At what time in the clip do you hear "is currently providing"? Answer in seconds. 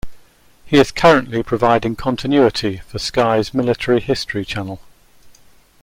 0.79-1.95